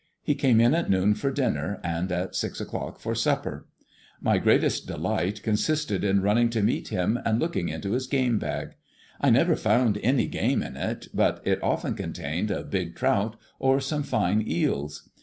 [0.23, 3.67] He came in at noon for dinner, and at six o'clock for supper.
[4.19, 8.69] My greatest delight consisted in running to meet him and looking into his game bag.
[9.21, 13.79] I never found any game in it, but it often contained a big trout or
[13.79, 15.07] some fine eels.